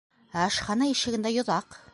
Ә 0.37 0.45
ашхана 0.45 0.89
ишегендә 0.95 1.37
йоҙаҡ! 1.37 1.83